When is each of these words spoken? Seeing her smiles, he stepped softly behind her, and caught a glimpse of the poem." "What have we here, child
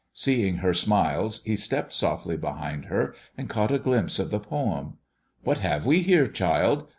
Seeing 0.13 0.55
her 0.65 0.73
smiles, 0.73 1.43
he 1.43 1.55
stepped 1.55 1.93
softly 1.93 2.35
behind 2.35 2.85
her, 2.85 3.13
and 3.37 3.47
caught 3.47 3.71
a 3.71 3.77
glimpse 3.77 4.17
of 4.17 4.31
the 4.31 4.39
poem." 4.39 4.97
"What 5.43 5.59
have 5.59 5.85
we 5.85 6.01
here, 6.01 6.25
child 6.25 6.87